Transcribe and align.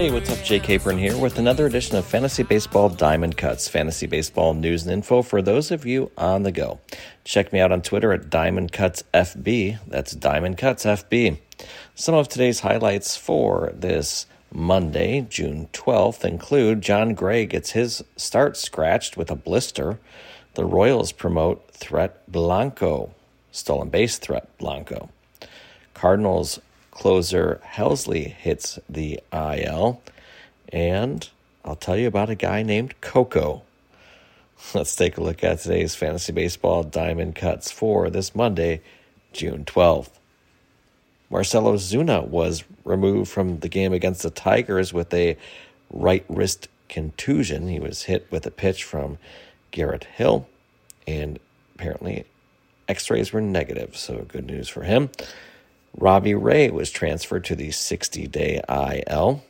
Hey, 0.00 0.10
what's 0.10 0.30
up? 0.30 0.42
Jake 0.42 0.62
Capron 0.62 0.96
here 0.96 1.14
with 1.14 1.38
another 1.38 1.66
edition 1.66 1.94
of 1.98 2.06
Fantasy 2.06 2.42
Baseball 2.42 2.88
Diamond 2.88 3.36
Cuts, 3.36 3.68
fantasy 3.68 4.06
baseball 4.06 4.54
news 4.54 4.84
and 4.84 4.94
info 4.94 5.20
for 5.20 5.42
those 5.42 5.70
of 5.70 5.84
you 5.84 6.10
on 6.16 6.42
the 6.42 6.50
go. 6.50 6.80
Check 7.22 7.52
me 7.52 7.60
out 7.60 7.70
on 7.70 7.82
Twitter 7.82 8.10
at 8.14 8.30
Diamond 8.30 8.72
Cuts 8.72 9.04
FB. 9.12 9.78
That's 9.86 10.12
Diamond 10.12 10.56
Cuts 10.56 10.86
FB. 10.86 11.36
Some 11.94 12.14
of 12.14 12.28
today's 12.28 12.60
highlights 12.60 13.18
for 13.18 13.74
this 13.74 14.24
Monday, 14.50 15.26
June 15.28 15.68
12th, 15.74 16.24
include 16.24 16.80
Jon 16.80 17.12
Gray 17.12 17.44
gets 17.44 17.72
his 17.72 18.02
start 18.16 18.56
scratched 18.56 19.18
with 19.18 19.30
a 19.30 19.36
blister. 19.36 19.98
The 20.54 20.64
Royals 20.64 21.12
promote 21.12 21.72
threat 21.72 22.22
Blanco, 22.26 23.14
stolen 23.52 23.90
base 23.90 24.16
threat 24.16 24.48
Blanco. 24.56 25.10
Cardinals 25.92 26.58
closer 26.90 27.60
Helsley 27.64 28.32
hits 28.32 28.78
the 28.88 29.20
IL. 29.32 30.02
And 30.72 31.28
I'll 31.64 31.76
tell 31.76 31.96
you 31.96 32.08
about 32.08 32.30
a 32.30 32.34
guy 32.34 32.62
named 32.62 33.00
Coco. 33.00 33.62
Let's 34.74 34.94
take 34.94 35.16
a 35.16 35.22
look 35.22 35.42
at 35.42 35.60
today's 35.60 35.94
Fantasy 35.94 36.32
Baseball 36.32 36.82
Diamond 36.82 37.34
Cuts 37.34 37.70
for 37.70 38.10
this 38.10 38.34
Monday, 38.34 38.82
June 39.32 39.64
12th. 39.64 40.10
Marcell 41.30 41.64
Ozuna 41.64 42.26
was 42.26 42.64
removed 42.84 43.30
from 43.30 43.60
the 43.60 43.68
game 43.68 43.92
against 43.92 44.22
the 44.22 44.30
Tigers 44.30 44.92
with 44.92 45.14
a 45.14 45.36
right 45.92 46.24
wrist 46.28 46.68
contusion. 46.88 47.68
He 47.68 47.78
was 47.78 48.04
hit 48.04 48.26
with 48.30 48.44
a 48.46 48.50
pitch 48.50 48.84
from 48.84 49.18
Garrett 49.70 50.04
Hill, 50.04 50.48
and 51.06 51.38
apparently 51.76 52.24
x 52.88 53.08
rays 53.08 53.32
were 53.32 53.40
negative, 53.40 53.96
so 53.96 54.24
good 54.28 54.46
news 54.46 54.68
for 54.68 54.82
him. 54.82 55.10
Robbie 55.96 56.34
Ray 56.34 56.70
was 56.70 56.90
transferred 56.90 57.44
to 57.46 57.56
the 57.56 57.70
60 57.70 58.26
day 58.28 58.60
IL. 58.68 59.42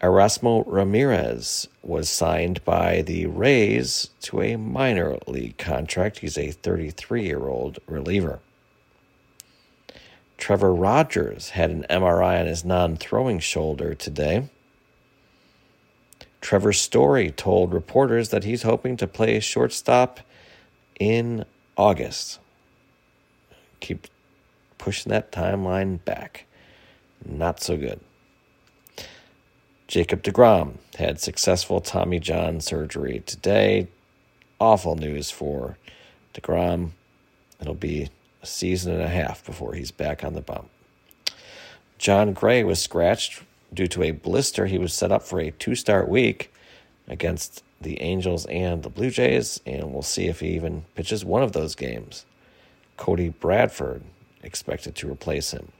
Erasmo 0.00 0.62
Ramirez 0.66 1.68
was 1.82 2.08
signed 2.08 2.64
by 2.64 3.02
the 3.02 3.26
Rays 3.26 4.10
to 4.20 4.42
a 4.42 4.56
minor 4.56 5.16
league 5.26 5.56
contract. 5.56 6.18
He's 6.18 6.36
a 6.36 6.50
33 6.50 7.24
year 7.24 7.48
old 7.48 7.78
reliever. 7.86 8.40
Trevor 10.36 10.74
Rogers 10.74 11.50
had 11.50 11.70
an 11.70 11.86
MRI 11.88 12.40
on 12.40 12.46
his 12.46 12.64
non 12.64 12.96
throwing 12.96 13.38
shoulder 13.38 13.94
today. 13.94 14.48
Trevor 16.40 16.72
Story 16.72 17.30
told 17.30 17.72
reporters 17.72 18.28
that 18.28 18.44
he's 18.44 18.62
hoping 18.62 18.96
to 18.98 19.06
play 19.06 19.40
shortstop 19.40 20.20
in 21.00 21.44
August. 21.76 22.38
Keep 23.80 24.06
pushing 24.78 25.10
that 25.10 25.32
timeline 25.32 26.04
back. 26.04 26.46
Not 27.24 27.62
so 27.62 27.76
good. 27.76 28.00
Jacob 29.88 30.22
DeGrom 30.22 30.74
had 30.98 31.20
successful 31.20 31.80
Tommy 31.80 32.18
John 32.18 32.60
surgery 32.60 33.22
today. 33.24 33.88
Awful 34.58 34.96
news 34.96 35.30
for 35.30 35.78
DeGrom. 36.34 36.90
It'll 37.60 37.74
be 37.74 38.10
a 38.42 38.46
season 38.46 38.92
and 38.92 39.02
a 39.02 39.08
half 39.08 39.44
before 39.44 39.74
he's 39.74 39.90
back 39.90 40.24
on 40.24 40.34
the 40.34 40.40
bump. 40.40 40.68
Jon 41.98 42.32
Gray 42.32 42.64
was 42.64 42.82
scratched 42.82 43.42
due 43.72 43.86
to 43.88 44.02
a 44.02 44.10
blister. 44.10 44.66
He 44.66 44.78
was 44.78 44.92
set 44.92 45.12
up 45.12 45.22
for 45.22 45.40
a 45.40 45.50
two 45.52 45.74
start 45.74 46.08
week 46.08 46.52
against 47.08 47.62
the 47.80 48.00
Angels 48.00 48.46
and 48.46 48.82
the 48.82 48.88
Blue 48.88 49.10
Jays, 49.10 49.60
and 49.66 49.92
we'll 49.92 50.02
see 50.02 50.26
if 50.26 50.40
he 50.40 50.48
even 50.48 50.84
pitches 50.94 51.24
one 51.24 51.42
of 51.42 51.52
those 51.52 51.74
games. 51.74 52.24
Cody 52.96 53.28
Bradford 53.28 54.02
expected 54.46 54.94
to 54.96 55.10
replace 55.10 55.50
him. 55.50 55.72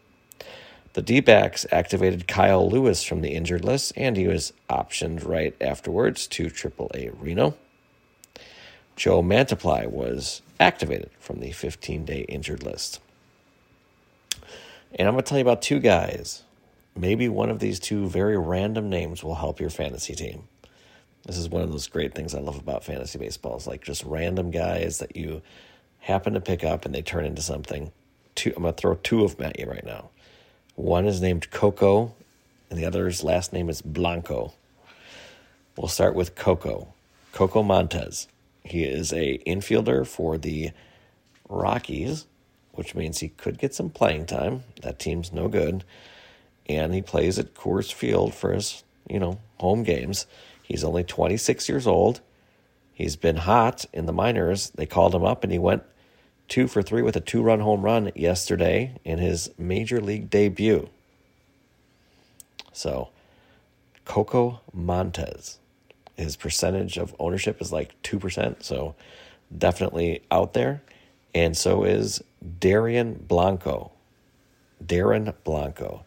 The 0.93 1.03
D 1.03 1.21
backs 1.21 1.67
activated 1.71 2.27
Kyle 2.27 2.69
Lewis 2.69 3.03
from 3.03 3.21
the 3.21 3.35
injured 3.35 3.65
list, 3.65 3.93
and 3.97 4.17
he 4.17 4.27
was 4.27 4.53
optioned 4.71 5.27
right 5.27 5.55
afterwards 5.61 6.27
to 6.29 6.47
AAA 6.47 7.15
Reno. 7.21 7.55
Joe 8.97 9.23
Mantiply 9.23 9.87
was 9.91 10.41
activated 10.59 11.11
from 11.21 11.41
the 11.41 11.53
15 11.53 12.07
day 12.07 12.21
injured 12.29 12.63
list. 12.63 13.01
And 14.99 15.07
I'm 15.07 15.15
going 15.15 15.23
to 15.23 15.29
tell 15.29 15.37
you 15.37 15.43
about 15.43 15.61
two 15.61 15.81
guys. 15.81 16.43
Maybe 16.97 17.29
one 17.29 17.51
of 17.51 17.59
these 17.59 17.79
two 17.79 18.09
very 18.09 18.39
random 18.39 18.89
names 18.89 19.23
will 19.23 19.35
help 19.35 19.61
your 19.61 19.69
fantasy 19.69 20.15
team. 20.15 20.49
This 21.27 21.37
is 21.37 21.51
one 21.51 21.61
of 21.61 21.71
those 21.71 21.89
great 21.89 22.15
things 22.15 22.35
I 22.35 22.41
love 22.41 22.57
about 22.57 22.85
fantasy 22.85 23.19
baseball. 23.19 23.57
It's 23.57 23.67
like 23.67 23.85
just 23.85 24.03
random 24.05 24.51
guys 24.51 24.99
that 25.01 25.15
you 25.15 25.43
happen 25.99 26.33
to 26.33 26.41
pick 26.41 26.65
up 26.65 26.87
and 26.87 26.95
they 26.95 27.03
turn 27.03 27.27
into 27.27 27.43
something 27.43 27.93
two. 28.37 28.53
I'm 28.57 28.63
to 28.63 28.73
throw 28.73 28.95
two 28.95 29.25
of 29.25 29.37
them 29.37 29.47
at 29.47 29.59
you 29.59 29.67
right 29.67 29.85
now. 29.85 30.11
One 30.77 31.07
is 31.07 31.21
named 31.21 31.51
Coco, 31.51 32.15
and 32.71 32.79
the 32.79 32.85
other's 32.85 33.25
last 33.25 33.53
name 33.53 33.69
is 33.69 33.83
Blanco. 33.83 34.53
We'll 35.77 35.89
start 35.89 36.15
with 36.15 36.37
Coco. 36.37 36.95
Coco 37.33 37.63
Montes. 37.63 38.29
He 38.65 38.85
is 38.85 39.13
a 39.13 39.39
infielder 39.47 40.07
for 40.07 40.39
the 40.39 40.71
Rockies, 41.49 42.27
which 42.73 42.95
means 42.95 43.19
he 43.19 43.29
could 43.29 43.59
get 43.59 43.75
some 43.75 43.91
playing 43.91 44.27
time. 44.27 44.65
That 44.83 44.99
team's 44.99 45.33
no 45.33 45.49
good. 45.49 45.85
And 46.69 46.95
he 46.95 47.03
plays 47.03 47.39
at 47.39 47.55
Coors 47.55 47.93
Field 47.93 48.35
for 48.35 48.53
his, 48.53 48.85
you 49.09 49.19
know, 49.19 49.39
home 49.59 49.83
games. 49.83 50.27
He's 50.63 50.83
only 50.83 51.05
26 51.05 51.69
years 51.69 51.87
old. 51.87 52.21
He's 52.93 53.17
been 53.17 53.37
hot 53.37 53.85
in 53.93 54.07
the 54.07 54.13
minors. 54.13 54.71
They 54.71 54.87
called 54.87 55.15
him 55.15 55.25
up 55.25 55.45
and 55.45 55.53
he 55.53 55.59
went 55.59 55.85
two 56.49 56.69
for 56.69 56.83
three 56.83 57.03
with 57.03 57.17
a 57.17 57.21
two 57.21 57.43
run 57.43 57.61
home 57.61 57.83
run 57.83 58.13
yesterday 58.15 58.97
in 59.05 59.19
his 59.19 59.51
major 59.59 60.01
league 60.01 60.31
debut. 60.31 60.89
So, 62.73 63.09
Coco 64.05 64.61
Montes, 64.73 65.59
his 66.17 66.37
percentage 66.37 66.99
of 66.99 67.15
ownership 67.19 67.61
is 67.61 67.73
like 67.73 68.01
2%, 68.03 68.63
so 68.63 68.95
definitely 69.57 70.23
out 70.31 70.53
there. 70.53 70.83
And 71.35 71.57
so 71.57 71.85
is 71.85 72.23
Dairon 72.61 73.27
Blanco. 73.27 73.93
Dairon 74.85 75.35
Blanco. 75.45 76.05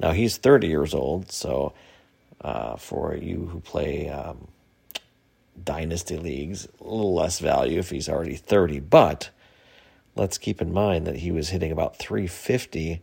Now, 0.00 0.12
he's 0.12 0.36
30 0.36 0.68
years 0.68 0.94
old, 0.94 1.30
so 1.30 1.72
uh, 2.40 2.76
for 2.76 3.14
you 3.16 3.46
who 3.46 3.60
play 3.60 4.08
um, 4.08 4.48
dynasty 5.62 6.16
leagues, 6.16 6.66
a 6.80 6.84
little 6.84 7.14
less 7.14 7.38
value 7.38 7.78
if 7.78 7.90
he's 7.90 8.08
already 8.08 8.36
30, 8.36 8.80
but 8.80 9.30
let's 10.14 10.38
keep 10.38 10.60
in 10.60 10.72
mind 10.72 11.06
that 11.06 11.16
he 11.16 11.30
was 11.30 11.50
hitting 11.50 11.72
about 11.72 11.96
350 11.96 13.02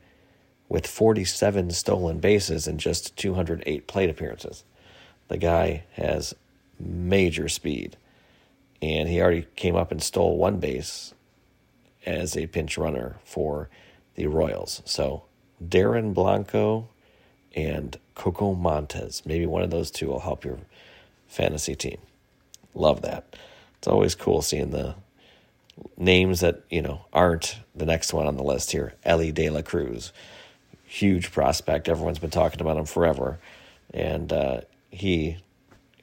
with 0.68 0.86
47 0.86 1.72
stolen 1.72 2.20
bases 2.20 2.68
and 2.68 2.80
just 2.80 3.16
208 3.18 3.88
plate 3.88 4.10
appearances. 4.10 4.64
The 5.28 5.38
guy 5.38 5.84
has 5.94 6.36
major 6.80 7.50
speed, 7.50 7.98
and 8.82 9.10
he 9.10 9.22
already 9.22 9.48
came 9.56 9.76
up 9.76 9.92
and 9.92 10.02
stole 10.02 10.38
one 10.38 10.60
base 10.60 11.14
as 12.06 12.38
a 12.38 12.48
pinch 12.48 12.78
runner 12.78 13.18
for 13.24 13.70
the 14.16 14.28
Royals. 14.28 14.82
So, 14.86 15.24
Dairon 15.64 16.14
Blanco 16.14 16.88
and 17.56 17.98
Coco 18.16 18.54
Montes, 18.54 19.26
maybe 19.26 19.46
one 19.46 19.64
of 19.64 19.72
those 19.72 19.92
two 19.92 20.08
will 20.08 20.22
help 20.22 20.46
your 20.46 20.60
fantasy 21.28 21.76
team. 21.76 21.98
Love 22.74 23.02
that. 23.02 23.36
It's 23.78 23.88
always 23.88 24.16
cool 24.16 24.42
seeing 24.42 24.72
the 24.72 24.96
names 25.98 26.42
that 26.42 26.64
you 26.70 26.82
know 26.82 27.06
aren't 27.14 27.60
the 27.76 27.86
next 27.86 28.14
one 28.14 28.28
on 28.28 28.38
the 28.38 28.44
list 28.44 28.72
here. 28.72 28.94
Elly 29.04 29.32
De 29.32 29.50
La 29.50 29.62
Cruz, 29.62 30.12
huge 30.86 31.32
prospect. 31.32 31.90
Everyone's 31.90 32.20
been 32.20 32.30
talking 32.30 32.62
about 32.62 32.78
him 32.78 32.86
forever, 32.86 33.40
and 33.94 34.32
uh, 34.32 34.62
he 34.92 35.38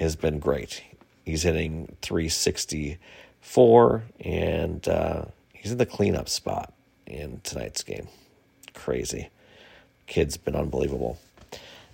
has 0.00 0.16
been 0.16 0.38
great. 0.38 0.82
He's 1.24 1.42
hitting 1.42 1.96
364, 2.02 4.02
and 4.20 4.88
uh, 4.88 5.24
he's 5.52 5.72
in 5.72 5.78
the 5.78 5.86
cleanup 5.86 6.28
spot 6.28 6.72
in 7.06 7.40
tonight's 7.42 7.82
game. 7.82 8.08
Crazy, 8.74 9.30
kid's 10.06 10.36
been 10.36 10.54
unbelievable. 10.54 11.18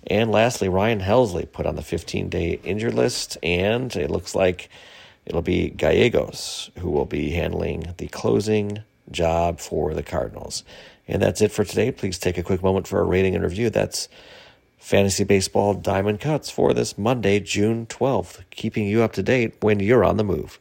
And 0.07 0.31
lastly, 0.31 0.67
Ryan 0.67 0.99
Helsley 0.99 1.49
put 1.49 1.65
on 1.65 1.75
the 1.75 1.81
15 1.81 2.29
day 2.29 2.59
injured 2.63 2.93
list, 2.93 3.37
and 3.41 3.95
it 3.95 4.11
looks 4.11 4.35
like 4.35 4.69
It'll 5.25 5.41
be 5.41 5.69
Gallegos 5.69 6.71
who 6.79 6.89
will 6.89 7.05
be 7.05 7.31
handling 7.31 7.93
the 7.97 8.07
closing 8.07 8.83
job 9.11 9.59
for 9.59 9.93
the 9.93 10.03
Cardinals. 10.03 10.63
And 11.07 11.21
that's 11.21 11.41
it 11.41 11.51
for 11.51 11.63
today. 11.63 11.91
Please 11.91 12.17
take 12.17 12.37
a 12.37 12.43
quick 12.43 12.63
moment 12.63 12.87
for 12.87 12.99
a 12.99 13.03
rating 13.03 13.35
and 13.35 13.43
review. 13.43 13.69
That's 13.69 14.07
Fantasy 14.77 15.23
Baseball 15.23 15.73
Diamond 15.73 16.19
Cuts 16.19 16.49
for 16.49 16.73
this 16.73 16.97
Monday, 16.97 17.39
June 17.39 17.85
12th, 17.85 18.41
keeping 18.49 18.85
you 18.85 19.01
up 19.01 19.13
to 19.13 19.23
date 19.23 19.53
when 19.61 19.79
you're 19.79 20.03
on 20.03 20.17
the 20.17 20.23
move. 20.23 20.59